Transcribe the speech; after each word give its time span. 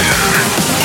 Center. 0.00 0.79